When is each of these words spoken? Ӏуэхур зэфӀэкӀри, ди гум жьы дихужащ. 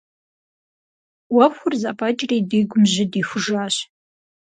Ӏуэхур 1.33 1.73
зэфӀэкӀри, 1.81 2.37
ди 2.49 2.59
гум 2.69 2.83
жьы 2.91 3.05
дихужащ. 3.11 3.75